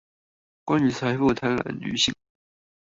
[0.65, 2.19] 關於財富、貪婪與幸福